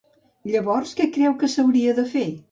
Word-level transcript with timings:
Llavors 0.53 0.93
què 0.99 1.05
creu 1.17 1.35
que 1.43 1.49
s'hauria 1.57 1.93
de 2.01 2.07
fer? 2.15 2.25